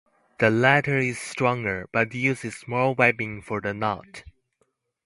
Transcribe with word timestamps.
The 0.39 0.49
latter 0.49 0.97
is 0.97 1.19
stronger, 1.21 1.87
but 1.91 2.15
uses 2.15 2.67
more 2.67 2.95
webbing 2.95 3.43
for 3.43 3.61
the 3.61 3.71
knot. 3.75 4.23